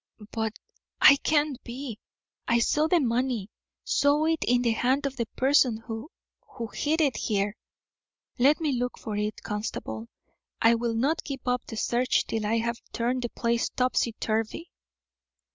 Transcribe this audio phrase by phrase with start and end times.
[0.31, 0.53] "But
[0.99, 1.99] I can't be.
[2.47, 3.51] I saw the money;
[3.83, 6.09] saw it in the hand of the person who
[6.73, 7.55] hid it there.
[8.39, 10.07] Let me look for it, constable.
[10.59, 14.71] I will not give up the search till I have turned the place topsy turvy."